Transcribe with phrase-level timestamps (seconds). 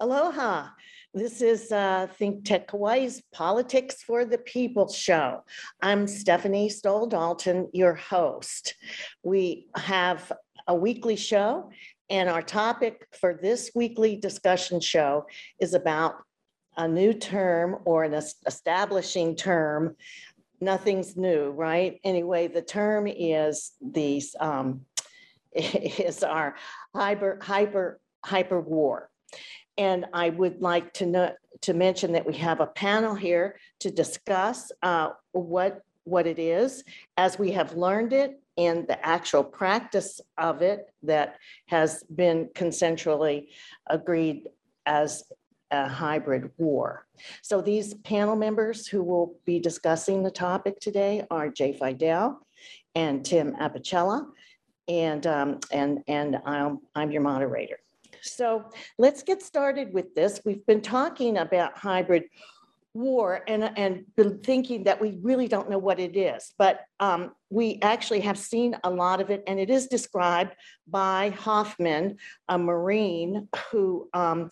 [0.00, 0.68] Aloha.
[1.12, 5.42] This is uh, Think Tech Hawaii's Politics for the People show.
[5.82, 8.76] I'm Stephanie Stoll Dalton, your host.
[9.24, 10.30] We have
[10.68, 11.70] a weekly show,
[12.08, 15.26] and our topic for this weekly discussion show
[15.58, 16.14] is about
[16.76, 18.14] a new term or an
[18.46, 19.96] establishing term.
[20.60, 21.98] Nothing's new, right?
[22.04, 24.82] Anyway, the term is these um,
[25.52, 26.54] is our
[26.94, 29.10] hyper hyper hyper war.
[29.78, 33.90] And I would like to know, to mention that we have a panel here to
[33.90, 36.84] discuss uh, what, what it is
[37.16, 43.46] as we have learned it and the actual practice of it that has been consensually
[43.86, 44.48] agreed
[44.84, 45.22] as
[45.70, 47.06] a hybrid war.
[47.42, 52.40] So these panel members who will be discussing the topic today are Jay Fidel
[52.94, 54.26] and Tim Apicella.
[54.88, 57.78] And, um, and, and I'm, I'm your moderator.
[58.22, 60.40] So let's get started with this.
[60.44, 62.24] We've been talking about hybrid
[62.94, 67.32] war and, and been thinking that we really don't know what it is, but um,
[67.50, 70.54] we actually have seen a lot of it, and it is described
[70.86, 72.16] by Hoffman,
[72.48, 74.50] a Marine who um,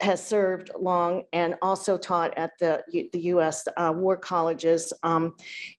[0.00, 5.34] has served long and also taught at the, the US uh, war colleges um,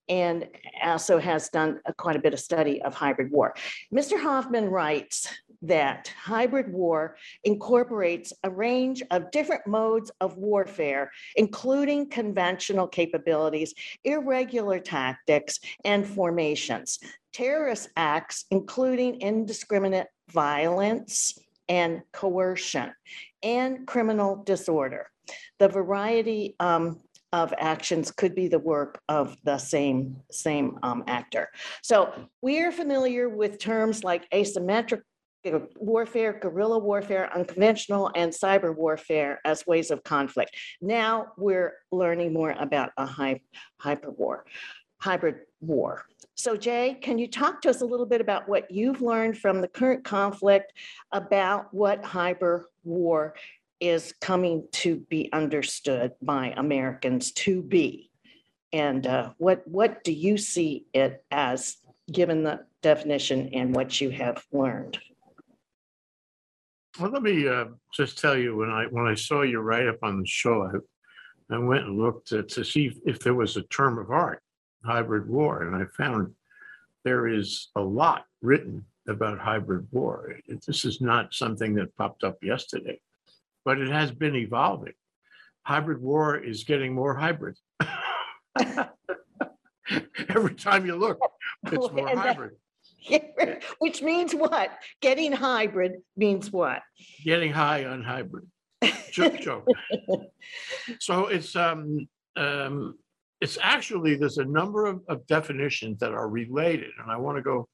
[0.10, 0.48] and
[0.84, 3.54] also has done a- quite a bit of study of hybrid war.
[3.94, 4.20] Mr.
[4.20, 5.28] Hoffman writes
[5.68, 13.74] that hybrid war incorporates a range of different modes of warfare, including conventional capabilities,
[14.04, 17.00] irregular tactics, and formations,
[17.34, 21.38] terrorist acts, including indiscriminate violence
[21.68, 22.94] and coercion,
[23.44, 25.08] and criminal disorder.
[25.60, 27.02] The variety um,
[27.34, 31.50] of actions could be the work of the same, same um, actor.
[31.82, 35.02] So we are familiar with terms like asymmetric
[35.78, 40.56] warfare, guerrilla warfare, unconventional, and cyber warfare as ways of conflict.
[40.82, 43.42] Now we're learning more about a hy-
[43.80, 44.46] hyper war,
[45.00, 46.06] hybrid war.
[46.36, 49.62] So Jay, can you talk to us a little bit about what you've learned from
[49.62, 50.74] the current conflict
[51.12, 53.36] about what hyper war
[53.80, 58.10] is coming to be understood by Americans to be?
[58.74, 61.78] And uh, what, what do you see it as,
[62.12, 65.00] given the definition and what you have learned?
[67.00, 70.00] Well, let me uh, just tell you, when I, when I saw you write up
[70.02, 73.64] on the show, I, I went and looked to, to see if- there was a
[73.64, 74.42] term of art,
[74.84, 76.34] hybrid war, and I found
[77.04, 80.36] there is a lot written about hybrid war.
[80.66, 83.00] This is not something that popped up yesterday,
[83.66, 84.94] but it has been evolving.
[85.64, 87.58] Hybrid war is getting more hybrid.
[90.30, 91.20] Every time you look,
[91.66, 92.52] it's more And hybrid.
[93.80, 94.72] Which means what?
[95.02, 96.82] Getting hybrid means what?
[97.24, 98.48] getting high on hybrid.
[99.12, 99.68] Joke, joke.
[101.00, 102.98] So it's, um, um,
[103.42, 107.42] it's actually, there's a number of, of definitions that are related, and I want to
[107.42, 107.68] go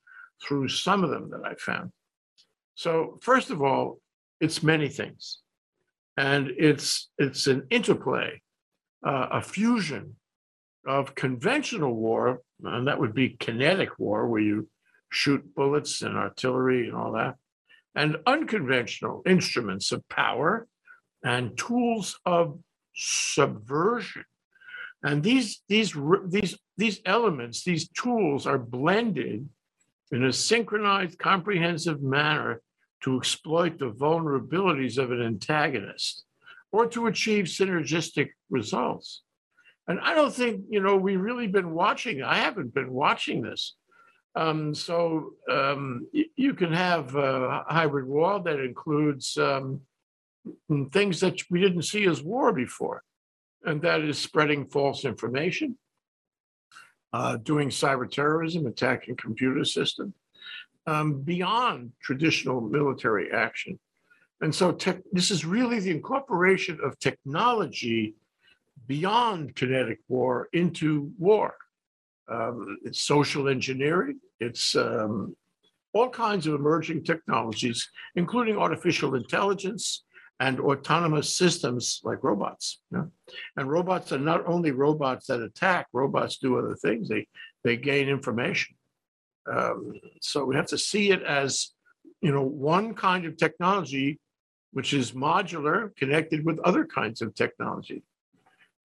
[0.46, 1.92] through some of them that I found.
[2.76, 4.00] So first of all,
[4.40, 5.40] it's many things.
[6.18, 8.42] And it's, it's an interplay,
[9.06, 10.16] uh, a fusion
[10.86, 14.68] of conventional war, and that would be kinetic war, where you
[15.12, 17.36] shoot bullets and artillery and all that
[17.96, 20.68] and unconventional instruments of power
[21.24, 22.60] and tools of
[22.96, 24.24] subversion.
[25.04, 25.96] And these, these,
[26.28, 29.50] these, these elements, these tools are blended
[30.12, 32.62] in a synchronized, comprehensive manner
[33.04, 36.24] to exploit the vulnerabilities of an antagonist
[36.72, 39.24] or to achieve synergistic results.
[39.88, 43.76] And I don't think, you know, we've really been watching, I haven't been watching this.
[44.36, 49.82] Um, so um, you can have a hybrid war that includes um,
[50.92, 53.04] things that we didn't see as war before,
[53.66, 55.78] and that is spreading false information,
[57.12, 60.14] uh, doing cyber terrorism, attacking computer systems,
[60.88, 63.78] um, beyond traditional military action.
[64.40, 64.76] And so
[65.12, 68.16] this is really the incorporation of technology
[68.88, 71.54] beyond kinetic war into war.
[72.32, 74.20] Um, it's social engineering.
[74.40, 75.36] It's um,
[75.94, 80.04] all kinds of emerging technologies, including artificial intelligence
[80.40, 82.80] and autonomous systems like robots.
[83.58, 87.10] And robots are not only robots that attack; robots do other things.
[87.10, 87.28] They
[87.64, 88.76] they gain information.
[89.52, 91.70] Um, so we have to see it as,
[92.22, 94.20] you know, one kind of technology,
[94.72, 98.04] which is modular, connected with other kinds of technology.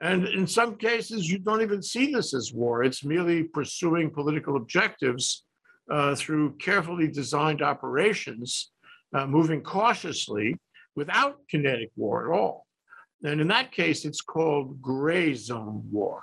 [0.00, 2.84] And in some cases, you don't even see this as war.
[2.84, 5.44] It's merely pursuing political objectives
[5.90, 8.72] uh, through carefully designed operations,
[9.14, 10.56] uh, moving cautiously,
[10.94, 12.66] without kinetic war at all.
[13.22, 16.22] And in that case, it's called gray zone war.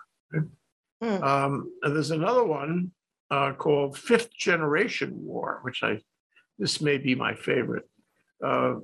[1.01, 1.23] Hmm.
[1.23, 2.91] Um, and there's another one
[3.31, 5.99] uh, called fifth generation war, which I,
[6.59, 7.89] this may be my favorite.
[8.43, 8.75] Uh,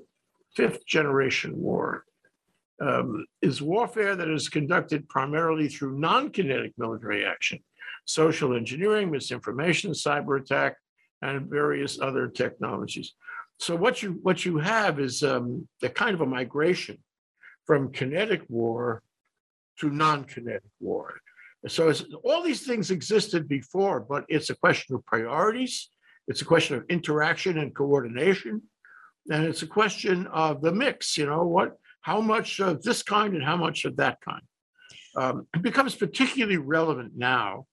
[0.56, 2.04] fifth generation war
[2.82, 7.60] um, is warfare that is conducted primarily through non-kinetic military action,
[8.06, 10.76] social engineering, misinformation, cyber attack,
[11.22, 13.14] and various other technologies.
[13.58, 16.98] So what you what you have is um, a kind of a migration
[17.68, 19.04] from kinetic war
[19.80, 21.20] to non-kinetic war.
[21.68, 21.94] So
[22.24, 25.90] all these things existed before, but it's a question of priorities.
[26.30, 28.62] It's a question of interaction and coordination.
[29.30, 33.36] And it's a question of the mix, you know, what, how much of this kind
[33.36, 34.42] and how much of that kind.
[35.16, 37.66] Um, it becomes particularly relevant now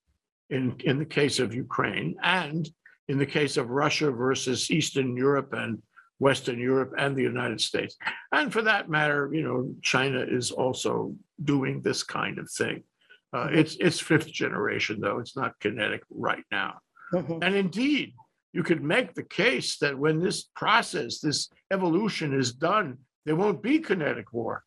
[0.51, 2.69] in, in the case of Ukraine and
[3.09, 5.83] in the case of Russia versus Eastern Europe and
[6.19, 7.97] Western Europe and the United States.
[8.33, 12.83] And for that matter, you know, China is also doing this kind of thing.
[13.33, 16.79] Uh, it's it's fifth generation though; it's not kinetic right now.
[17.13, 17.45] Mhm.
[17.45, 18.15] And indeed,
[18.53, 23.61] you could make the case that when this process, this evolution is done, there won't
[23.61, 24.65] be kinetic war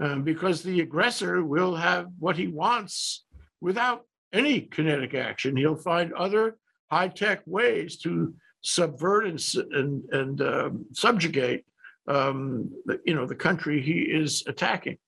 [0.00, 3.24] um, because the aggressor will have what he wants
[3.60, 5.56] without any kinetic action.
[5.56, 6.58] He'll find other
[6.90, 11.64] high tech ways to subvert and and, and um, subjugate
[12.06, 14.98] um, the, you know the country he is attacking.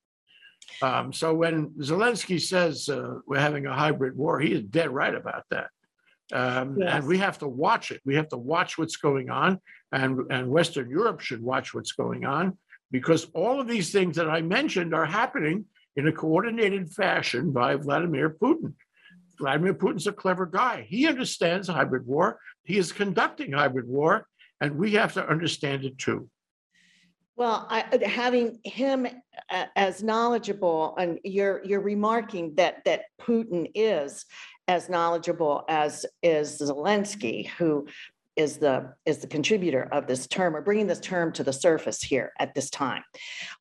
[0.82, 5.14] Um, so when Zelensky says uh, we're having a hybrid war, he is dead right
[5.14, 5.69] about that.
[6.32, 6.94] Um, Yes.
[6.94, 8.00] And we have to watch it.
[8.05, 9.61] We have to watch what's going on,
[9.93, 12.56] and and Western Europe should watch what's going on
[12.90, 17.75] because all of these things that I mentioned are happening in a coordinated fashion by
[17.76, 18.75] Vladimir Putin.
[19.38, 20.87] Vladimir Putin's a clever guy.
[20.88, 22.38] He understands hybrid war.
[22.64, 24.26] He is conducting hybrid war,
[24.61, 26.29] and we have to understand it too.
[27.37, 29.06] Well, I, having him
[29.50, 34.25] uh, as knowledgeable, and you're, you're remarking that, that Putin is
[34.67, 37.87] as knowledgeable as is Zelensky, who
[38.38, 42.00] is the, is the contributor of this term, or bringing this term to the surface
[42.02, 43.02] here at this time.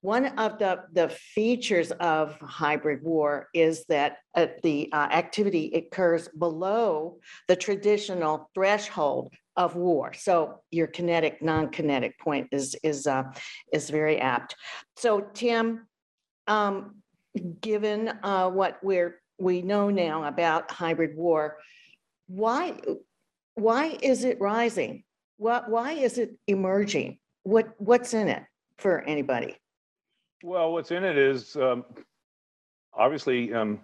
[0.02, 6.30] One of the, the features of hybrid war is that uh, the uh, activity occurs
[6.30, 10.14] below the traditional threshold of war.
[10.14, 13.24] So your kinetic, non-kinetic point is, is, uh,
[13.74, 14.56] is very apt.
[14.96, 15.88] So Tim,
[16.46, 17.02] um,
[17.62, 21.58] given, uh, what we're, we know now about hybrid war,
[22.28, 22.80] why,
[23.58, 25.04] why is it rising?
[25.38, 27.20] What, why is it emerging?
[27.44, 28.44] What, what's in it
[28.78, 29.56] for anybody?
[30.44, 31.84] Well, what's in it is um,
[32.94, 33.80] obviously um,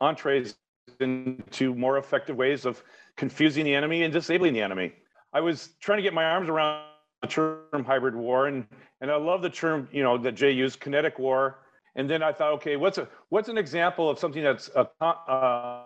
[0.00, 0.54] entrees
[1.00, 2.82] into more effective ways of
[3.16, 4.92] confusing the enemy and disabling the enemy.
[5.32, 6.84] I was trying to get my arms around
[7.22, 8.66] the term hybrid war, and
[9.00, 11.58] and I love the term you know that Jay used, kinetic war.
[11.96, 15.84] And then I thought, okay, what's a what's an example of something that's a, uh,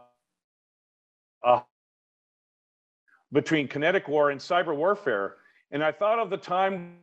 [1.43, 1.61] uh,
[3.33, 5.37] between kinetic war and cyber warfare?
[5.71, 6.97] And I thought of the time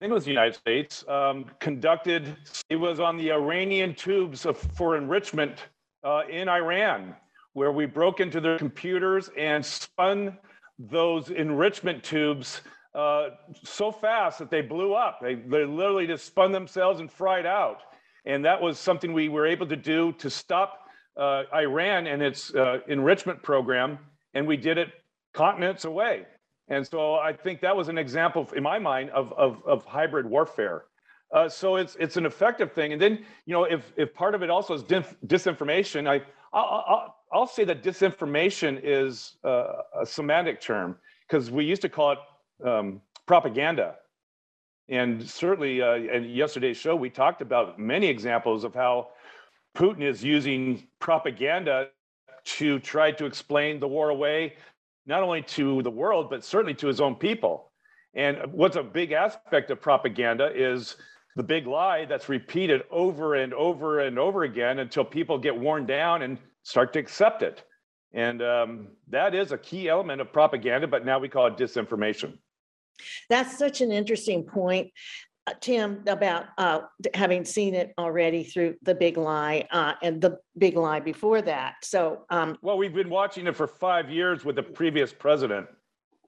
[0.00, 2.34] I think it was the United States, um, conducted,
[2.70, 5.58] it was on the Iranian tubes of, for enrichment
[6.02, 7.14] uh, in Iran,
[7.52, 10.38] where we broke into their computers and spun
[10.78, 12.62] those enrichment tubes
[12.94, 13.28] uh,
[13.62, 15.20] so fast that they blew up.
[15.20, 17.82] They, they literally just spun themselves and fried out.
[18.24, 22.54] And that was something we were able to do to stop uh, Iran and its
[22.54, 23.98] uh, enrichment program.
[24.34, 24.88] And we did it
[25.34, 26.26] continents away.
[26.68, 30.26] And so I think that was an example, in my mind, of, of, of hybrid
[30.26, 30.84] warfare.
[31.32, 32.92] Uh, so it's it's an effective thing.
[32.92, 36.22] And then you know if if part of it also is dis- disinformation, I
[36.52, 40.96] I'll, I'll, I'll say that disinformation is uh, a semantic term
[41.28, 42.18] because we used to call it
[42.66, 43.96] um, propaganda.
[44.88, 49.10] And certainly, uh, in yesterday's show, we talked about many examples of how
[49.76, 51.90] Putin is using propaganda
[52.44, 54.54] to try to explain the war away,
[55.06, 57.70] not only to the world, but certainly to his own people.
[58.14, 60.96] And what's a big aspect of propaganda is
[61.36, 65.86] the big lie that's repeated over and over and over again until people get worn
[65.86, 67.64] down and start to accept it.
[68.12, 72.38] And um, that is a key element of propaganda, but now we call it disinformation.
[73.28, 74.90] That's such an interesting point,
[75.46, 76.80] uh, Tim, about uh,
[77.14, 81.76] having seen it already through the big lie uh, and the big lie before that.
[81.82, 85.66] So um, Well, we've been watching it for five years with the previous president.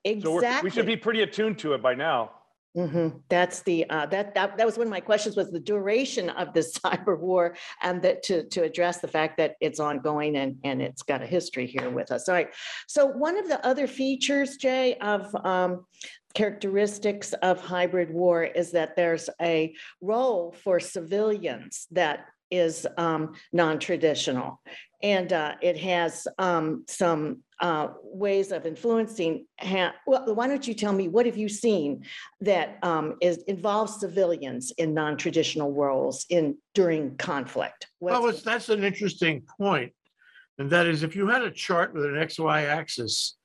[0.07, 0.69] So we're, exactly.
[0.69, 2.31] we should be pretty attuned to it by now.
[2.77, 3.21] Mhm.
[3.29, 6.55] That's the, uh, that, that, that was one of my questions was the duration of
[6.55, 10.81] this cyber war and that to, to address the fact that it's ongoing and, and
[10.81, 12.29] it's got a history here with us.
[12.29, 12.49] All right.
[12.89, 15.85] So one of the other features, Jay, of, um,
[16.35, 24.61] characteristics of hybrid war is that there's a role for civilians that is um, non-traditional.
[25.03, 29.47] And uh, it has um, some uh, ways of influencing.
[29.59, 32.05] ha- Well, why don't you tell me, what have you seen
[32.41, 37.89] that um, is involves civilians in non-traditional roles in during conflict?
[38.01, 39.45] Well, What's- it's, that's an interesting.
[39.59, 43.37] And that is, if you had a chart with an XY axis,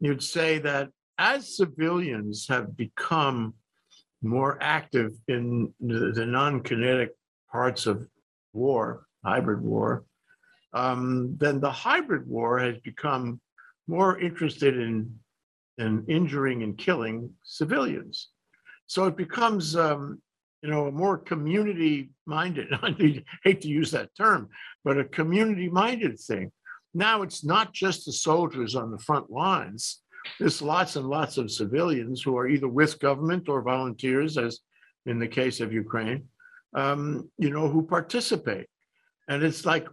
[0.00, 0.88] you'd say that
[1.18, 3.54] as civilians have become
[4.22, 7.10] more active in the, the non-kinetic
[7.50, 8.06] parts of
[8.52, 10.04] war, hybrid war,
[10.74, 13.40] um, then the hybrid war has become
[13.86, 15.12] more interested in,
[15.78, 18.28] in injuring and killing civilians.
[18.86, 20.20] So it becomes, um,
[20.62, 22.68] you know, a more community minded.
[22.82, 24.48] I hate to use that term,
[24.84, 26.52] but a community minded thing.
[26.94, 30.00] Now it's not just the soldiers on the front lines.
[30.38, 34.60] There's lots and lots of civilians who are either with government or volunteers, as
[35.06, 36.28] in the case of Ukraine,
[36.74, 38.66] um, you know, who participate.
[39.28, 39.88] And it's like,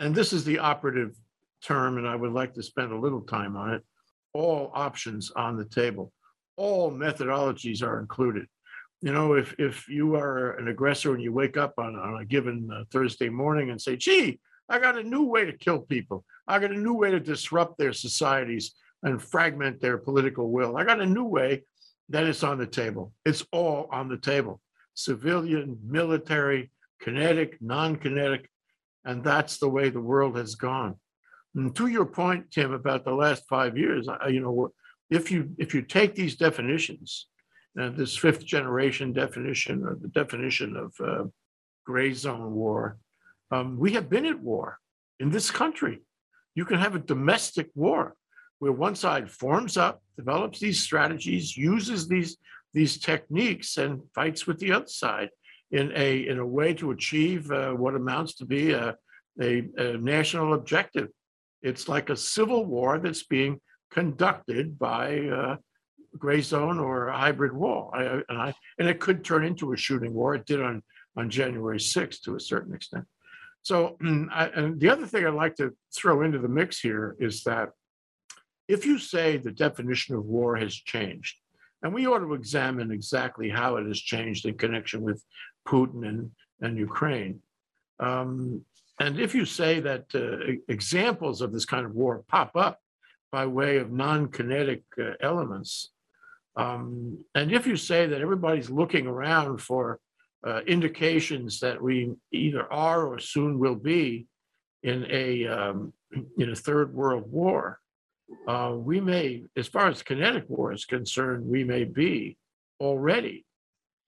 [0.00, 1.16] and this is the operative
[1.64, 3.82] term, and I would like to spend a little time on it.
[4.34, 6.12] All options on the table,
[6.56, 8.46] all methodologies are included.
[9.00, 12.24] You know, if if you are an aggressor and you wake up on, on a
[12.24, 16.24] given uh, Thursday morning and say, "Gee, I got a new way to kill people.
[16.46, 20.76] I got a new way to disrupt their societies and fragment their political will.
[20.76, 21.64] I got a new way."
[22.08, 23.12] Then it's on the table.
[23.24, 24.60] It's all on the table.
[24.94, 28.48] Civilian, military, kinetic, non-kinetic,
[29.04, 30.96] and that's the way the world has gone.
[31.54, 34.72] And to your point, Tim, about the last five years, I- you know,
[35.10, 37.28] if you if you take these definitions,
[37.78, 41.24] uh, this fifth generation definition or the definition of uh,
[41.86, 42.98] gray zone war,
[43.50, 44.78] um, we have been at war
[45.20, 46.02] in this country.
[46.54, 48.14] You can have a domestic war
[48.58, 52.36] where one side forms up, develops these strategies, uses these
[52.74, 55.30] these techniques, and fights with the other side
[55.70, 58.96] in a in a way to achieve uh, what amounts to be a,
[59.40, 61.08] a, a national objective.
[61.62, 63.60] It's like a civil war that's being
[63.90, 65.56] conducted by uh,
[66.16, 67.90] gray zone or a hybrid war.
[67.94, 70.34] I, and I and it could turn into a shooting war.
[70.34, 70.82] It did on
[71.16, 73.04] on January 6th to a certain extent.
[73.62, 73.96] So,
[74.32, 77.70] I, and the other thing I'd like to throw into the mix here is that
[78.68, 81.36] if you say the definition of war has changed,
[81.82, 85.22] and we ought to examine exactly how it has changed in connection with
[85.66, 87.40] Putin and, and Ukraine.
[87.98, 88.64] Um,
[89.00, 92.80] and if you say that uh, examples of this kind of war pop up
[93.30, 95.90] by way of non-kinetic uh, elements,
[96.56, 100.00] um, and if you say that everybody's looking around for
[100.46, 104.26] uh, indications that we either are or soon will be
[104.82, 105.92] in a um,
[106.38, 107.80] in a third world war,
[108.46, 112.36] uh, we may, as far as kinetic war is concerned, we may be
[112.80, 113.44] already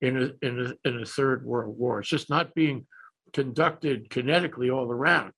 [0.01, 2.01] in a in a in a third world war.
[2.01, 2.87] It's just not being
[3.33, 5.33] conducted kinetically all around.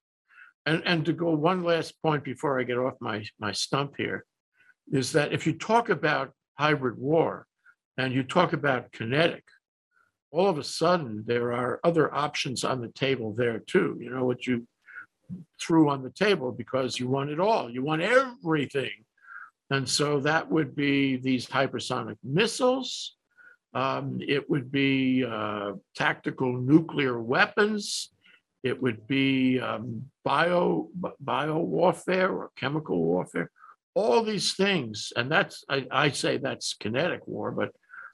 [0.67, 4.25] And and to go one last point before I get off my my stump here,
[4.93, 7.47] is that if you talk about hybrid war
[7.99, 9.45] and you talk about kinetic,
[10.31, 13.97] all of a sudden there are other options on the table there too.
[14.01, 14.67] You know what you
[15.61, 17.71] threw on the table because you want it all.
[17.71, 19.05] You want everything.
[19.71, 23.17] And so that would be these hypersonic missiles.
[23.75, 28.11] Um, it would be uh, tactical nuclear weapons.
[28.63, 33.51] It would be um, bio bio warfare or chemical warfare.
[33.95, 37.73] All these things, and that's I, I say that's kinetic war, but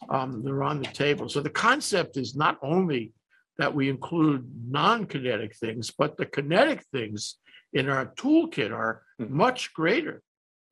[0.08, 1.28] um, they're on the table.
[1.28, 3.12] So the concept is not only
[3.59, 7.38] that we include non-kinetic things, but the kinetic things
[7.73, 9.31] in our toolkit are Mhm.
[9.31, 10.23] much greater.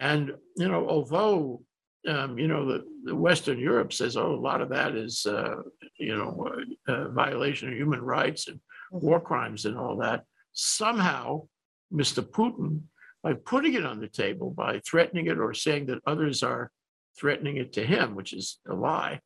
[0.01, 1.63] And you know, although
[2.09, 5.57] um, you know the, the Western Europe says, oh, a lot of that is uh,
[5.99, 6.49] you know
[6.89, 10.25] uh, uh, violation of human rights and war crimes and all that.
[10.53, 11.49] Somehow,
[11.93, 12.23] Mr.
[12.23, 12.83] Putin,
[13.23, 16.71] by putting it on the table, by threatening it or saying that others are
[17.19, 19.21] threatening it to him, which is a lie,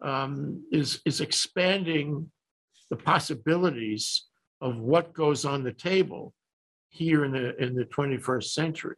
[0.00, 2.30] um, is is expanding
[2.90, 4.24] the possibilities
[4.60, 6.32] of what goes on the table
[6.88, 8.96] here in the in the 21st century,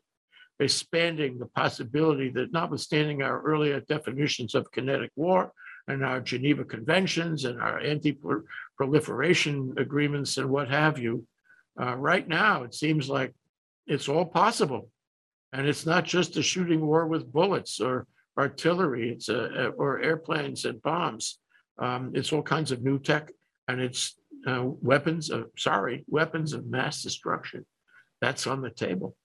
[0.60, 5.52] expanding the possibility that notwithstanding our earlier definitions of kinetic war
[5.88, 11.24] and our Geneva Conventions and our anti-proliferation agreements and what have you,
[11.80, 13.32] uh, right now it seems like
[13.86, 14.90] it's all possible,
[15.52, 18.06] and it's not just a shooting war with bullets or
[18.38, 21.38] artillery, it's a, or airplanes and bombs.
[21.78, 23.30] Um, it's all kinds of new tech
[23.68, 27.64] and it's uh, weapons of, sorry, weapons of mass destruction.
[28.20, 29.16] That's on the table.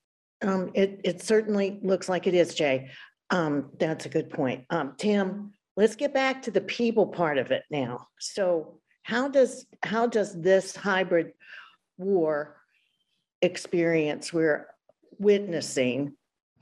[0.42, 2.90] Um, it, it certainly looks like it is, Jay.
[3.30, 4.66] Um, that's a good point.
[4.70, 8.08] Um, Tim, let's get back to the people part of it now.
[8.20, 11.34] So how does, how does this hybrid
[11.98, 12.58] war
[13.42, 14.68] experience we're
[15.20, 16.14] witnessing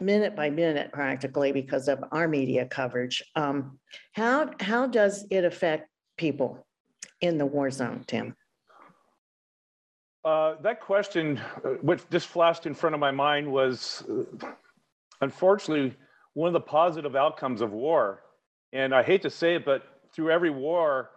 [0.01, 3.79] minute by minute practically because of our media coverage, um,
[4.13, 6.65] how, how does it affect people
[7.21, 8.35] in the war zone, Tim?
[10.23, 14.47] Uh, that question, uh, what just flashed in front of my mind was uh,
[15.21, 15.95] unfortunately
[16.33, 18.23] one of the positive outcomes of war.
[18.73, 19.83] And I hate to say it, but
[20.13, 21.11] through every war,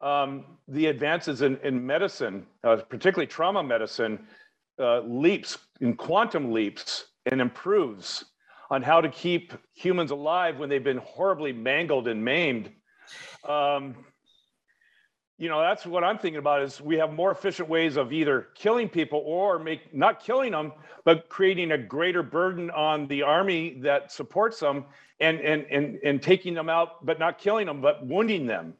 [0.00, 4.18] um, the advances in, in medicine, uh, particularly trauma medicine,
[4.80, 8.24] uh, leaps in quantum leaps and improves
[8.70, 12.70] on how to keep humans alive when they've been horribly mangled and maimed.
[13.48, 14.04] Um,
[15.38, 18.48] you know, that's what I'm thinking about is we have more efficient ways of either
[18.56, 20.72] killing people or make not killing them,
[21.04, 24.84] but creating a greater burden on the army that supports them
[25.20, 28.74] and and and and taking them out, but not killing them, but wounding them.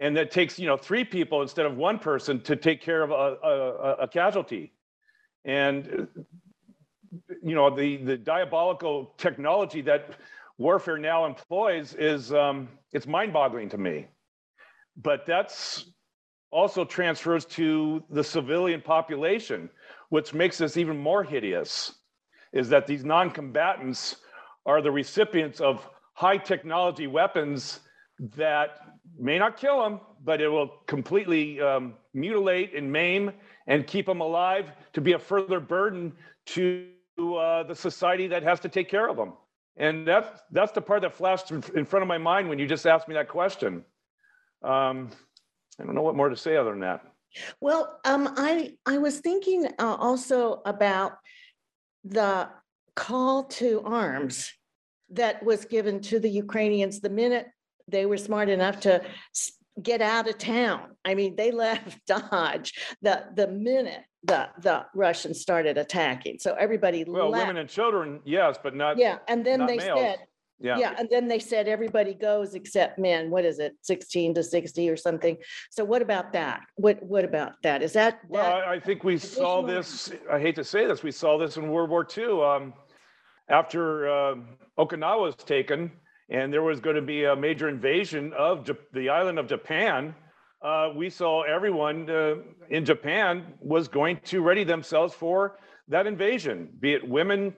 [0.00, 3.12] And that takes, you know, three people instead of one person to take care of
[3.12, 4.72] a, a, a casualty.
[5.44, 6.08] And
[7.42, 10.10] you know, the the diabolical technology that
[10.58, 14.08] warfare now employs is um, it's mind-boggling to me
[14.96, 15.86] but that's
[16.50, 19.68] also transfers to the civilian population,
[20.08, 21.96] which makes this even more hideous,
[22.52, 24.16] is that these non-combatants
[24.64, 27.80] are the recipients of high technology weapons
[28.36, 28.78] that
[29.18, 33.30] may not kill them, but it will completely um, mutilate and maim
[33.66, 36.12] and keep them alive to be a further burden
[36.46, 39.34] to uh, the society that has to take care of them.
[39.76, 42.86] And that's, that's the part that flashed in front of my mind when you just
[42.86, 43.84] asked me that question.
[44.62, 45.10] Um,
[45.80, 47.02] I don't know what more to say other than that.
[47.60, 51.12] Well, um, I, I was thinking uh, also about
[52.04, 52.48] the
[52.94, 54.52] call to arms
[55.10, 57.46] that was given to the Ukrainians the minute
[57.88, 59.02] they were smart enough to
[59.80, 60.96] get out of town.
[61.04, 66.38] I mean, they left Dodge the, the minute the, the Russians started attacking.
[66.40, 67.10] So everybody left.
[67.12, 70.00] Well, women and children, yes, but not, Yeah, and then they males.
[70.00, 70.18] said,
[70.58, 70.78] yeah.
[70.78, 73.30] yeah, and then they said everybody goes except men.
[73.30, 75.36] What is it, sixteen to sixty or something?
[75.70, 76.60] So what about that?
[76.76, 77.82] What, what about that?
[77.82, 78.20] Is that?
[78.28, 81.38] Well, that- I, I think we saw this, I hate to say this, we saw
[81.38, 82.42] this in World War II.
[82.42, 82.74] Um,
[83.48, 85.92] after um Okinawa was taken
[86.28, 90.14] and there was going to be a major invasion of Jap- the island of Japan,
[90.62, 92.34] uh, we saw everyone uh,
[92.70, 97.54] in Japan was going to ready themselves for that invasion, be it women,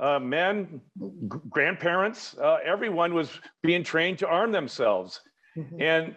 [0.00, 3.30] uh, men, g- grandparents, uh, everyone was
[3.62, 5.20] being trained to arm themselves.
[5.56, 5.80] Mhm.
[5.80, 6.16] And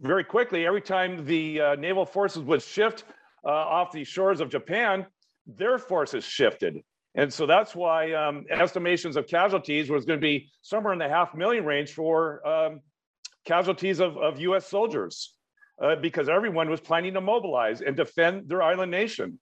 [0.00, 3.04] very quickly, every time the uh, naval forces would shift
[3.44, 5.06] uh, off the shores of Japan,
[5.46, 6.82] their forces shifted.
[7.14, 11.08] And so that's why um, estimations of casualties was going to be somewhere in the
[11.08, 12.80] half million range for um,
[13.44, 15.34] casualties of, of US soldiers,
[15.82, 19.38] uh, because everyone was planning to mobilize and defend their island nation.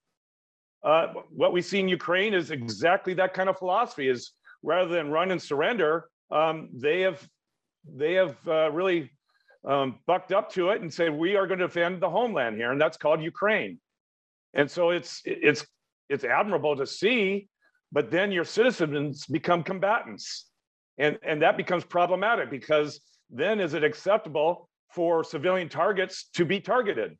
[0.85, 5.11] Uh, what we see in Ukraine is exactly that kind of philosophy is rather than
[5.11, 7.27] run and surrender, um, they have
[7.85, 9.11] they have uh, really
[9.65, 12.73] um, bucked up to it and said we are going to defend the homeland here,
[12.73, 13.79] and that's called Ukraine.
[14.55, 15.67] And so it's it's
[16.09, 17.49] it's admirable to see,
[17.93, 20.47] but then your citizens become combatants,
[20.99, 26.61] and and that becomes problematic because then is it acceptable for civilian targets to be
[26.61, 27.17] targeted?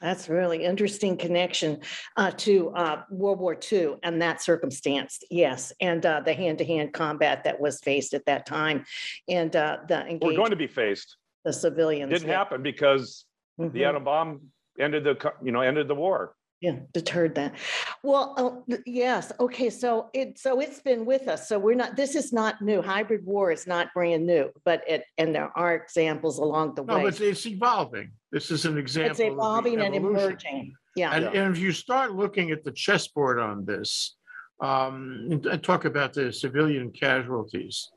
[0.00, 1.80] That's really interesting connection
[2.16, 5.18] uh, to uh, World War II and that circumstance.
[5.30, 8.84] Yes, and uh, the hand-to-hand combat that was faced at that time,
[9.28, 11.16] and uh, the We're going to be faced.
[11.44, 12.10] the civilians.
[12.12, 12.36] Didn't yeah.
[12.38, 13.24] happen because
[13.58, 13.88] the Mhm.
[13.88, 14.40] atom bomb
[14.78, 16.34] ended the you know ended the war.
[16.60, 17.54] Yeah, deterred that.
[18.02, 22.16] Well, th- yes, okay, so it, so it's been with us, so we're not, this
[22.16, 22.82] is not new.
[22.82, 26.96] Hybrid war is not brand new, but it, and there are examples along the No,
[26.96, 27.04] way.
[27.04, 28.10] but it's evolving.
[28.32, 29.10] This is an example.
[29.12, 31.14] It's evolving and emerging, yeah.
[31.14, 34.16] And, and if you start looking at the chessboard on this,
[34.60, 37.88] um, and- and talk about the civilian casualties,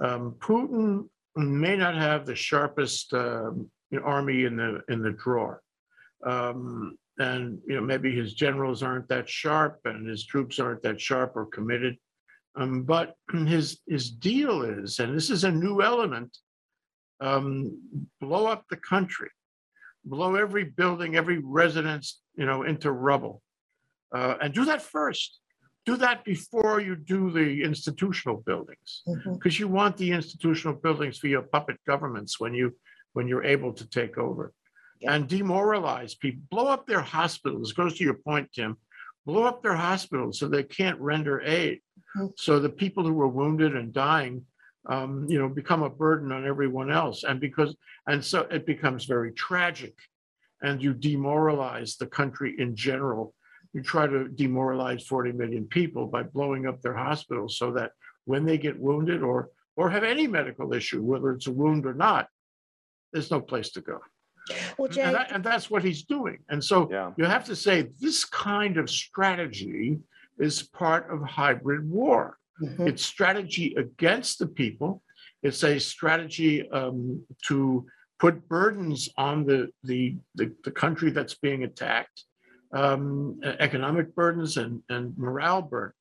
[0.00, 5.12] um, Putin may not have the sharpest, um, you know, army in the, in the
[5.12, 5.60] drawer.
[6.24, 11.00] Um, and, you know, maybe his generals aren't that sharp and his troops aren't that
[11.00, 11.96] sharp or committed.
[12.56, 13.14] Um, but
[13.46, 16.36] his, his deal is, and this is a new element,
[17.20, 17.80] um,
[18.20, 19.30] blow up the country
[20.06, 23.42] blow every building, every residence, you know, into rubble.
[24.14, 25.40] Uh, and do that first.
[25.84, 29.34] Do that before you do the institutional buildings, Mhm.
[29.34, 32.76] because you want the institutional buildings for your puppet governments when you,
[33.12, 34.52] when you're able to take over.
[35.00, 35.12] Yeah.
[35.14, 38.76] And demoralize people, blow up their hospitals, goes to your point, Tim.
[39.26, 41.80] blow up their hospitals so they can't render aid.
[42.16, 42.32] Mhm.
[42.38, 44.46] So the people who were wounded and dying,
[44.88, 47.24] um, you know, become a burden on everyone else.
[47.24, 47.74] And because,
[48.06, 49.96] and so it becomes very tragic.
[50.62, 53.34] And you demoralize the country in general.
[53.72, 57.92] You try to demoralize 40 million people by blowing up their hospitals so that
[58.26, 61.92] when they get wounded or or have any medical issue, whether it's a wound or
[61.92, 62.28] not,
[63.12, 64.00] there's no place to go.
[64.78, 66.38] Well, And, that- and that's what he's doing.
[66.48, 67.12] And so Yeah.
[67.16, 69.98] you have to say this kind of strategy
[70.38, 72.38] is part of hybrid war.
[72.62, 72.88] Mhm.
[72.88, 75.02] It's strategy against the people.
[75.42, 77.86] It's a strategy um, to
[78.18, 82.24] put burdens on the, the, the, the country that's being attacked,
[82.72, 85.94] um, economic burdens and, and morale burdens.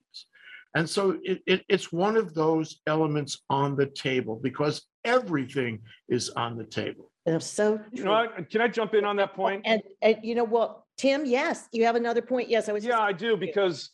[0.76, 6.30] And so it, it, it's one of those elements on the table because everything is
[6.32, 7.12] on the table.
[7.26, 8.06] It's so You true.
[8.06, 8.50] know, what?
[8.50, 9.64] can I jump in on that point?
[9.66, 12.50] And, and you know what, Tim, yes, you have another point.
[12.50, 12.84] Yes, I was.
[12.84, 13.90] just- Yeah, I do, because,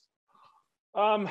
[0.96, 1.30] um,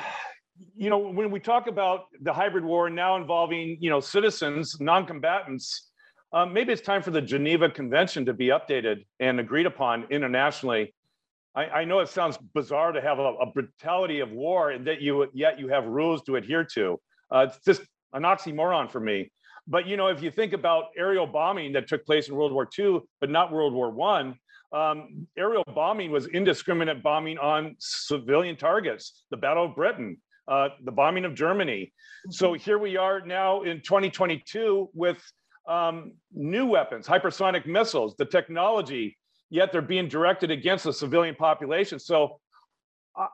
[0.75, 5.89] you know, when we talk about the hybrid war now involving, you know, citizens, non-combatants,
[6.33, 10.93] um, maybe it's time for the Geneva Convention to be updated and agreed upon internationally.
[11.53, 15.01] I, I know it sounds bizarre to have a, a brutality of war and that
[15.01, 16.99] you, yet you have rules to adhere to.
[17.29, 17.81] Uh, it's just
[18.13, 19.29] an oxymoron for me.
[19.67, 22.67] But, you know, if you think about aerial bombing that took place in World War
[22.77, 24.35] II, but not World War One,
[24.73, 30.91] um, aerial bombing was indiscriminate bombing on civilian targets, the Battle of Britain, uh, the
[30.91, 31.93] bombing of Germany.
[32.29, 35.21] So here we are now in 2022 with
[35.67, 39.17] um, new weapons, hypersonic missiles, the technology,
[39.49, 41.99] yet they're being directed against the civilian population.
[41.99, 42.39] So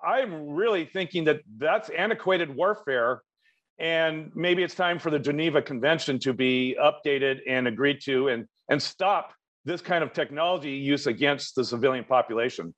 [0.04, 3.22] I'm really thinking that that's antiquated warfare.
[3.80, 8.46] And maybe it's time for the Geneva Convention to be updated and agreed to and,
[8.70, 9.34] and stop
[9.66, 12.74] this kind of technology use against the civilian population.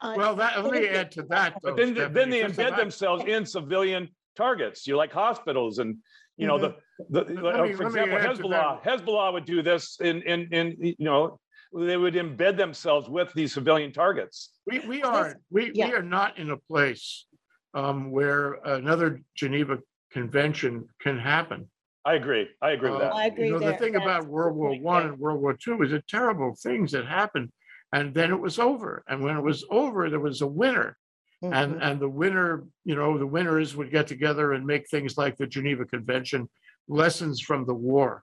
[0.00, 1.54] Uh, Well, that, let me add to that.
[1.62, 5.78] But though, then, then Stephanie, they embed I- themselves in civilian targets, you like hospitals
[5.78, 5.98] and,
[6.38, 6.76] you know, the,
[7.10, 11.38] the, uh, me- for example, Hezbollah, Hezbollah would do this in, in, in, you know,
[11.74, 14.50] they would embed themselves with these civilian targets.
[14.66, 17.26] We, we are, we, we are not in a place
[17.74, 19.78] um, where another Geneva
[20.12, 21.68] Convention can happen.
[22.04, 22.48] I agree.
[22.60, 23.14] I agree with Uh, that.
[23.14, 23.78] I agree You know, the there.
[23.78, 25.08] thing That's about a World good War point, One Jay.
[25.08, 27.50] and World War Two is the terrible things that happened.
[27.92, 29.04] And then it was over.
[29.06, 30.96] And when it was over, there was a winner.
[31.42, 31.78] And, Mhm.
[31.82, 35.46] and the winner, you know, the winners would get together and make things like the
[35.46, 36.48] Geneva Convention,
[36.88, 38.22] lessons from the war.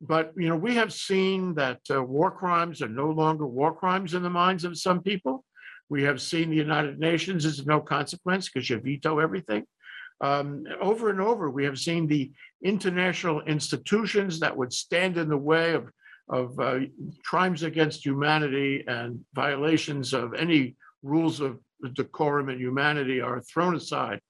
[0.00, 4.14] But, you know, we have seen that uh, war crimes are no longer war crimes
[4.14, 5.44] in the minds of some people.
[5.88, 9.64] We have seen the United Nations is no consequence because you veto everything.
[10.22, 12.30] Um, over and over, we have seen the
[12.64, 15.90] international institutions that would stand in the way of,
[16.28, 16.78] of uh,
[17.24, 21.58] crimes against humanity and violations of any rules of
[21.94, 24.20] decorum and humanity are thrown aside.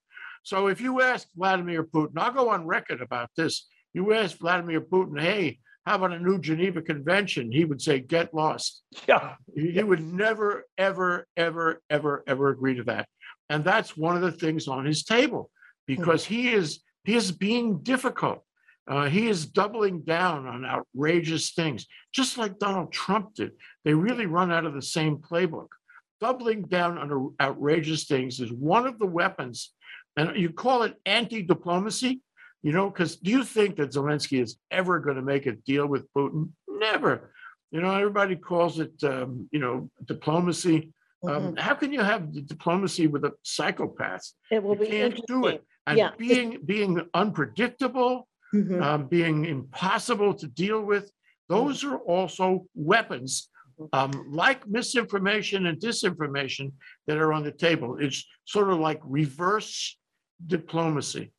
[0.43, 3.69] So if you ask Vladimir Putin, I'll go on record about this.
[3.93, 7.53] You ask Vladimir Putin, hey, how about a new Geneva Convention?
[7.53, 8.83] He would say, get lost.
[9.07, 9.35] Yeah.
[9.55, 13.09] He he would never, ever, ever, ever, ever agree to that.
[13.51, 15.51] And that's one of the things on his table
[15.87, 18.45] because he is he is being difficult.
[18.89, 23.53] Uh, he is doubling down on outrageous things, just like Donald Trump did.
[23.85, 25.69] They really run out of the same playbook.
[26.21, 29.73] Doubling down on outrageous things is one of the weapons,
[30.17, 32.21] and you call it anti-diplomacy.
[32.65, 35.87] You know, because do you think that Zelensky is ever going to make a deal
[35.87, 36.51] with Putin?
[36.69, 37.33] Never.
[37.73, 40.93] You know, everybody calls it, um, you know, diplomacy.
[41.27, 44.31] Um, how can you have diplomacy with a psychopath?
[44.51, 45.65] It will You be can't do it.
[45.87, 46.15] And Yeah.
[46.17, 48.83] being being unpredictable, Mhm.
[48.83, 51.11] um, being impossible to deal with,
[51.49, 53.51] those are also weapons,
[53.93, 56.73] um, like misinformation and disinformation
[57.07, 57.99] that are on the table.
[57.99, 59.99] It's sort of like reverse
[60.47, 61.33] diplomacy.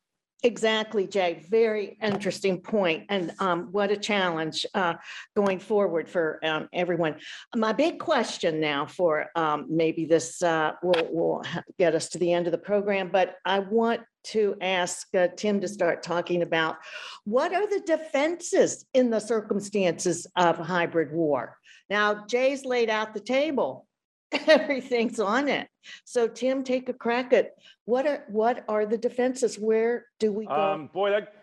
[0.45, 1.41] Exactly, Jay.
[1.49, 4.95] Very interesting point, and um, what a challenge uh,
[5.38, 7.15] going forward for um, everyone.
[7.56, 11.43] My big question now for um, maybe this uh, will will
[11.79, 15.62] get us to the end of the program, but I want to ask uh, Tim
[15.62, 16.75] to start talking about
[17.23, 21.58] what are the defenses in the circumstances of hybrid war.
[21.89, 23.88] Now, Jay's laid out the table.
[24.48, 25.67] Everything's on it.
[26.06, 27.52] So Tim, take a crack at
[27.86, 29.58] what are, what are the defenses?
[29.58, 30.54] Where do we go?
[30.54, 31.34] Um, boy, that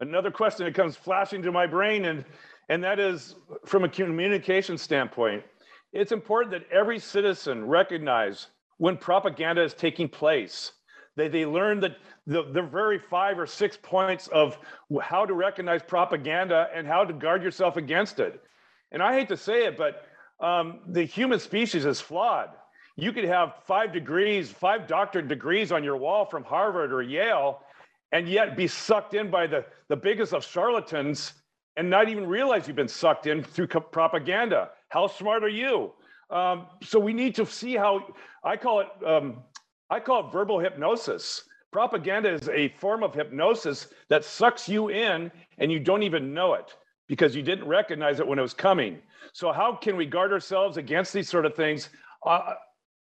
[0.00, 2.24] another question that comes flashing to my brain, and
[2.68, 3.34] and that is
[3.66, 5.42] from a communication standpoint.
[5.92, 8.46] It's important that every citizen recognize
[8.78, 10.72] when propaganda is taking place.
[11.16, 14.58] They, they learn that the, the very five or six points of
[15.02, 18.42] how to recognize propaganda and how to guard yourself against it.
[18.90, 20.06] And I hate to say it, but
[20.42, 22.50] um, the human species is flawed.
[22.96, 27.60] you could have five degrees, five doctorate degrees on your wall from Harvard or Yale,
[28.10, 31.32] and yet be sucked in by the, the biggest of charlatans
[31.76, 34.70] and not even realize you've been sucked in through co- propaganda.
[34.90, 35.92] How smart are you?
[36.28, 38.06] Um, so we need to see how
[38.44, 38.88] I call it.
[39.06, 39.38] Um,
[39.88, 41.44] I call it verbal hypnosis.
[41.72, 46.54] Propaganda is a form of hypnosis that sucks you in, and you don't even know
[46.54, 46.74] it
[47.08, 48.98] because you didn't recognize it when it was coming.
[49.32, 51.88] So how can we guard ourselves against these sort of things?
[52.24, 52.54] Uh,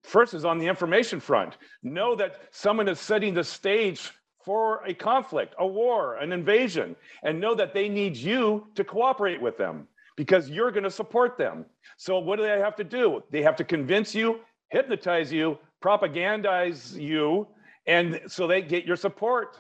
[0.04, 1.58] first is on the information front.
[1.84, 4.12] Know that someone is setting the stage
[4.44, 9.42] for a conflict, a war, an invasion, and know that they need you to cooperate
[9.42, 11.66] with them because you're going to support them.
[11.98, 13.24] So, what do they have to do?
[13.32, 17.48] They have to convince you, hypnotize you, propagandize you,
[17.88, 19.58] and so they get your support.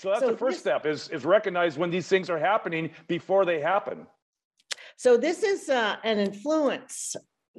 [0.00, 3.44] So that's So the first step is, is recognize when these things are happening before
[3.44, 4.06] they happen.
[4.96, 7.16] So this is uh, an influence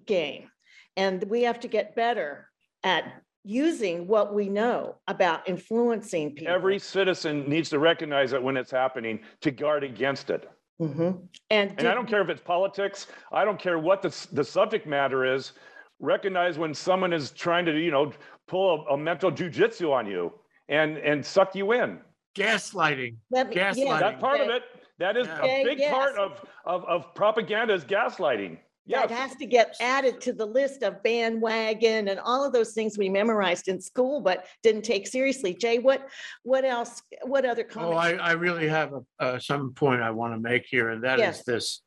[0.07, 0.49] game,
[0.97, 2.49] and we have to get better
[2.83, 3.03] at
[3.43, 6.53] using what we know about influencing people.
[6.53, 10.49] Every citizen needs to recognize it when it's happening to guard against it.
[10.79, 11.27] Mhm.
[11.51, 11.75] And.
[11.77, 15.25] And I don't care if it's politics, I don't care what the, the subject matter
[15.25, 15.53] is.
[15.99, 18.11] Recognize when someone is trying to, you know,
[18.47, 20.33] pull a, a mental jujitsu on you
[20.69, 21.99] and, and suck you in.
[22.35, 23.17] Gaslighting.
[23.29, 23.99] Let me- yeah, gaslighting.
[23.99, 24.63] That's part of it.
[24.99, 25.39] That is Yeah.
[25.39, 26.19] a Okay, big part yes.
[26.19, 28.59] of, of, of propaganda is gaslighting.
[28.87, 32.73] That Yes, has to get added to the list of bandwagon and all of those
[32.73, 35.53] things we memorized in school, but didn't take seriously.
[35.53, 36.07] Jay, what,
[36.43, 38.13] what else, what other Oh, I.
[38.13, 41.39] I really have a- uh, some point I want to make here, and that Yes.
[41.39, 41.81] is this.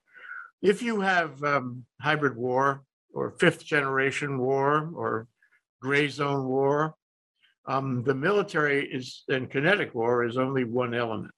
[0.63, 5.27] If you have um, hybrid war or fifth generation war or
[5.83, 6.95] gray zone war,
[7.67, 11.33] um, the military is, and kinetic war is only one element.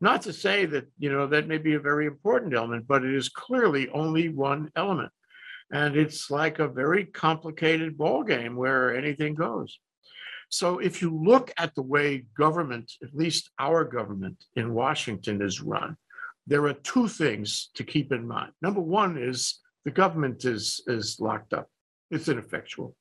[0.00, 3.14] Not to say that, you know, that may be a very important element, but it
[3.14, 5.10] is clearly only one element.
[5.72, 9.78] And it's like a very complicated ball game where anything goes.
[10.48, 15.60] So if you look at the way government, at least our government in Washington is
[15.60, 15.96] run,
[16.46, 18.52] there are two things to keep in mind.
[18.62, 21.68] Number one is the government is is locked up.
[22.10, 22.94] It's ineffectual.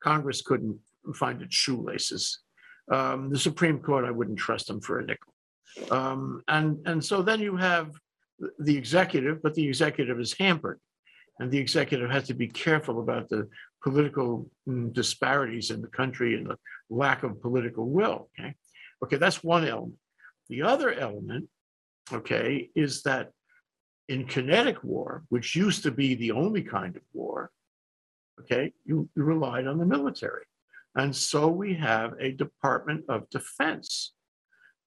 [0.00, 0.78] Congress couldn't
[1.14, 2.40] find its shoelaces.
[2.90, 5.34] Um, the Supreme Court, I wouldn't trust them for a nickel.
[5.90, 7.92] Um, and and so then you have
[8.58, 10.80] the- executive, but the executive is hampered,
[11.38, 13.48] and the executive has to be careful about the
[13.82, 16.56] political mm, disparities in the country and the
[16.88, 18.30] lack of political will.
[18.38, 18.54] Okay,
[19.02, 19.98] okay, that's one element.
[20.48, 21.48] The other element,
[22.12, 23.32] okay, is that
[24.08, 27.50] in kinetic war, which used to be the only kind of war,
[28.40, 30.44] okay, you, you relied on the military.
[30.96, 34.14] And so we have a Department of Defense,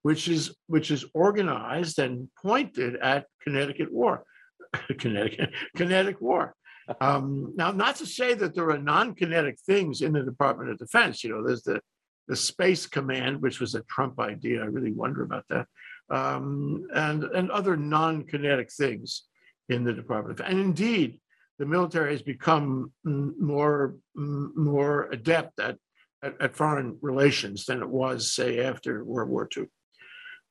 [0.02, 4.24] which is which is organized and pointed at Connecticut War,
[4.98, 6.56] Connecticut, kinetic war.
[7.00, 11.24] Um, now, not to say that there are non-kinetic things in the Department of Defense.
[11.24, 11.80] You know, there's the
[12.28, 14.62] the Space Command, which was a Trump idea.
[14.62, 15.68] I really wonder about that,
[16.10, 19.24] um, and and other non-kinetic things
[19.70, 20.46] in the Department of.
[20.48, 21.20] And indeed,
[21.60, 25.78] the military has become more more adept at,
[26.24, 29.66] at at foreign relations than it was, say, after World War II.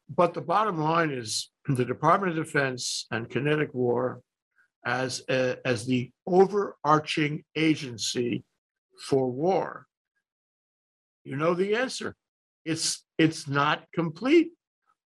[0.08, 4.22] But the bottom line is the Department of Defense and kinetic war
[4.86, 8.44] as a, as the overarching agency
[9.06, 9.86] for war.
[11.24, 12.16] You know the answer.
[12.64, 14.52] It's it's not complete.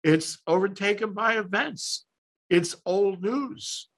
[0.02, 2.06] It's overtaken by events.
[2.48, 3.88] It's old news.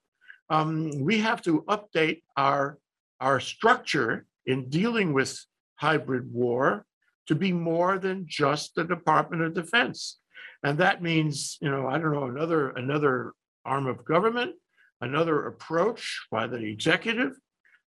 [0.51, 2.79] Um, we have to update our
[3.21, 5.38] our structure in dealing with
[5.79, 6.85] hybrid war
[7.27, 10.19] to be more than just the Department of Defense.
[10.62, 13.33] And that means, you know, I don't know, another another
[13.64, 14.55] arm of government,
[15.01, 17.33] another approach by the executive.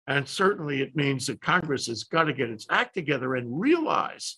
[0.07, 4.37] And certainly it means that Congress has got to get its act together and realize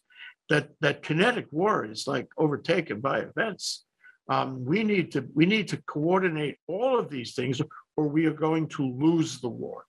[0.49, 3.85] that that kinetic war is like overtaken by events.
[4.29, 7.61] Um, we need to we need to coordinate all of these things,
[7.97, 9.85] or we are going to lose the war,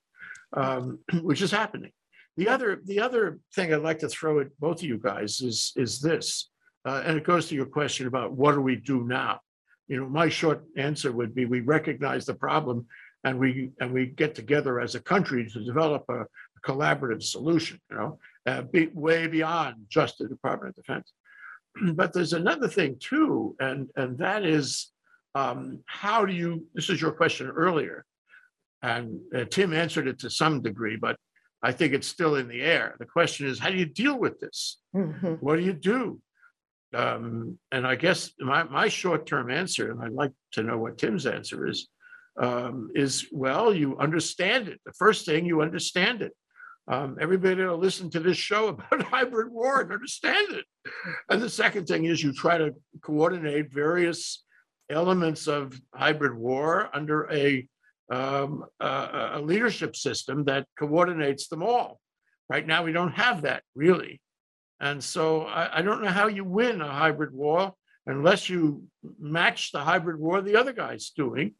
[0.56, 1.92] um, which is happening.
[2.36, 5.72] The other the other thing I'd like to throw at both of you guys is
[5.76, 6.50] is this,
[6.84, 9.40] uh, and it goes to your question about what do we do now.
[9.86, 12.86] You know, my short answer would be we recognize the problem
[13.22, 16.26] and we and we get together as a country to develop a,
[16.66, 17.78] collaborative solution.
[17.90, 21.12] You know, uh, be, way beyond just the Department of Defense.
[21.94, 24.92] But there's another thing too, and and that is
[25.34, 26.66] um, how do you?
[26.74, 28.04] This is your question earlier,
[28.82, 31.16] and uh, Tim answered it to some degree, but
[31.64, 32.94] I think it's still in the air.
[32.98, 34.78] The question is, how do you deal with this?
[34.94, 35.40] Mhm.
[35.40, 36.20] What do you do?
[36.92, 41.26] Um, and I guess my, my short-term answer, and I'd like to know what Tim's
[41.26, 41.88] answer is,
[42.38, 44.78] um, is, well, you understand it.
[44.84, 46.32] The first thing, you understand it.
[46.86, 50.66] Um, everybody that'll listen to this show about hybrid war and understand it.
[51.30, 54.44] And the second thing is you try to coordinate various
[54.90, 57.66] elements of hybrid war under a
[58.14, 62.00] um, a, a leadership system that coordinates them all.
[62.48, 64.20] Right now, we don't have that really.
[64.80, 67.72] And so I, I don't know how you win a hybrid war
[68.06, 68.84] unless you
[69.18, 71.54] match the hybrid war the other guy's doing.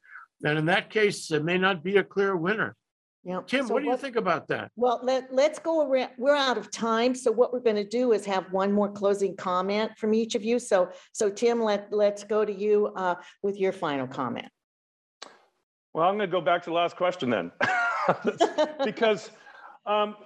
[0.44, 2.76] And in that case, there may not be a clear winner.
[3.24, 3.40] Yeah.
[3.46, 4.70] Tim, So what do you think about that?
[4.76, 8.12] Well, let, let's go around, we're out of time, so what we're going to do
[8.12, 10.58] is have one more closing comment from each of you.
[10.58, 14.48] So, so Tim, let, let's go to you uh, with your final comment.
[15.94, 17.52] Well, I'm going to go back to the last question then.
[18.84, 19.30] because
[19.86, 20.16] um,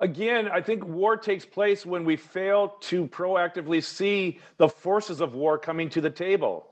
[0.00, 5.34] again, I think war takes place when we fail to proactively see the forces of
[5.34, 6.68] war coming to the table.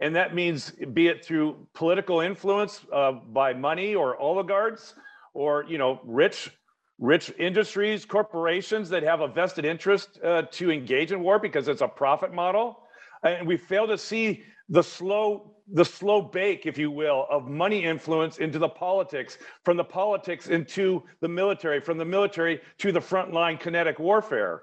[0.00, 4.94] And that means be it through political influence uh, by money or oligarchs
[5.34, 6.50] or, you know, rich
[6.98, 11.80] rich industries, corporations that have a vested interest uh, to engage in war because it's
[11.82, 12.80] a profit model.
[13.24, 17.84] And we fail to see the slow the slow bake, if you will, of money
[17.84, 23.00] influence into the politics, from the politics into the military, from the military to the
[23.00, 24.62] frontline kinetic warfare.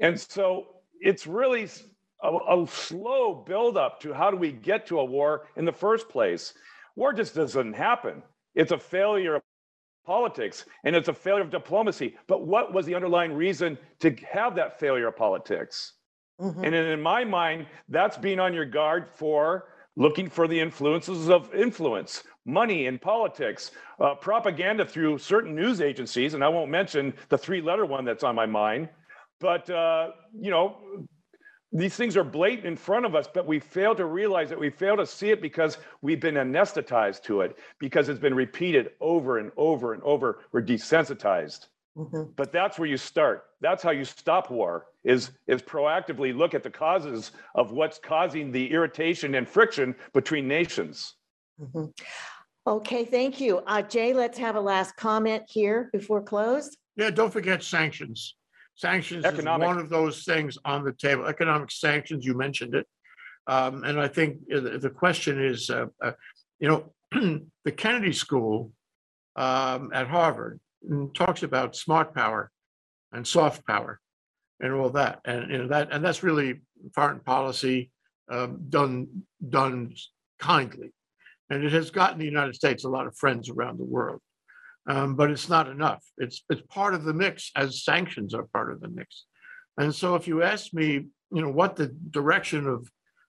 [0.00, 0.66] And so
[1.00, 1.68] it's really
[2.22, 6.08] a, a slow buildup to how do we get to a war in the first
[6.08, 6.54] place.
[6.94, 8.22] War just doesn't happen.
[8.54, 9.42] It's a failure of
[10.06, 12.16] politics and it's a failure of diplomacy.
[12.26, 15.94] But what was the underlying reason to have that failure of politics?
[16.40, 16.64] Mhm.
[16.64, 21.52] And in my mind, that's being on your guard for looking for the influences of
[21.54, 26.34] influence, money in politics, uh, propaganda through certain news agencies.
[26.34, 28.88] And I won't mention the three letter one that's on my mind.
[29.40, 30.76] But, uh, you know,
[31.72, 34.58] these things are blatant in front of us, but we fail to realize it.
[34.58, 38.90] We fail to see it because we've been anesthetized to it, because it's been repeated
[39.00, 40.40] over and over and over.
[40.52, 41.66] We're desensitized.
[41.96, 42.36] Mhm.
[42.36, 43.44] But that's where you start.
[43.60, 48.52] That's how you stop war is, is proactively look at the causes of what's causing
[48.52, 51.14] the irritation and friction between nations.
[51.60, 51.98] Mhm.
[52.66, 53.58] Okay, thank you.
[53.58, 56.76] Uh, Jay, let's have a last comment here before close.
[56.96, 58.36] Yeah, don't forget sanctions.
[58.74, 61.24] Sanctions is one of those things on the table.
[61.26, 62.86] Economic sanctions, you mentioned it.
[63.46, 66.12] Um, and I think uh, the, the question is, uh, uh,
[66.58, 66.92] you know,
[67.64, 68.72] the Kennedy School
[69.36, 70.60] um, at Harvard
[71.14, 72.50] talks about smart power
[73.12, 74.00] and soft power
[74.60, 75.20] and all that.
[75.24, 76.62] And, you know, that, and that's really
[76.94, 77.90] foreign policy
[78.30, 79.08] um, done,
[79.48, 79.92] done
[80.38, 80.92] kindly.
[81.50, 84.20] And it has gotten the United States a lot of friends around the world.
[84.88, 86.04] Um, but it's not enough.
[86.16, 89.24] It's it's part of the mix as sanctions are part of the mix.
[89.78, 92.88] And so if you ask me, you know, what the direction of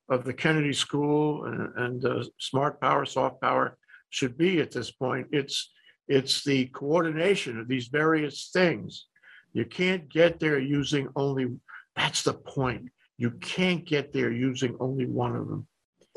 [0.10, 3.78] of the Kennedy School and, and uh, smart power, soft power
[4.10, 5.72] should be at this point, it's
[6.08, 9.08] it's the coordination of these various things.
[9.54, 11.48] You can't get there using only.
[11.96, 12.90] That's the point.
[13.18, 15.68] You can't get there using only one of them.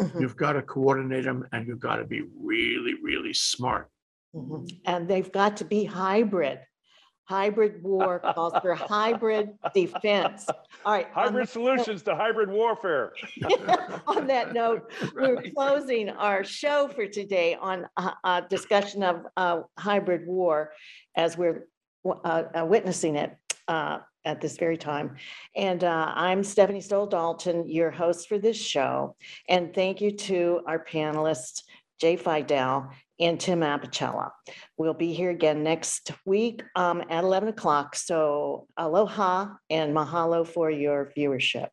[0.00, 3.88] Mhm, You've got to coordinate them, and you've got to be really, really smart.
[4.34, 4.80] mhm.
[4.84, 6.60] And they've got to be hybrid.
[7.30, 10.46] Hybrid war calls for hybrid defense.
[10.84, 11.06] All right.
[11.14, 13.12] on Hybrid solutions to hybrid warfare.
[14.08, 19.60] On that note, we're closing our show for today on a, a discussion of uh,
[19.78, 20.72] hybrid war
[21.14, 21.68] as we're
[22.04, 23.36] uh, uh, witnessing it
[23.68, 25.14] uh, at this very time.
[25.54, 29.14] And uh, I'm Stephanie Stoll Dalton, your host for this show.
[29.48, 31.62] And thank you to our panelists,
[32.00, 34.30] Jay Fidell and Tim Apicella.
[34.78, 37.94] We'll be here again next week um, at 11 o'clock.
[37.94, 41.68] So aloha and mahalo for your viewership.